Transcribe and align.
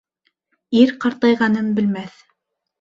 Ир 0.79 0.95
ҡартайғанын 1.05 1.71
белмәҫ. 1.79 2.21